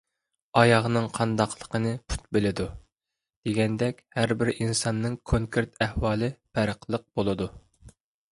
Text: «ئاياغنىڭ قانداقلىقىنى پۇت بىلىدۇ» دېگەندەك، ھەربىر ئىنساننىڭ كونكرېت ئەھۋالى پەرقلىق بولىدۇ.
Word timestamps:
«ئاياغنىڭ 0.59 1.03
قانداقلىقىنى 1.17 1.91
پۇت 2.13 2.23
بىلىدۇ» 2.37 2.65
دېگەندەك، 3.49 4.01
ھەربىر 4.17 4.51
ئىنساننىڭ 4.55 5.19
كونكرېت 5.33 5.77
ئەھۋالى 5.87 6.31
پەرقلىق 6.59 7.05
بولىدۇ. 7.21 7.49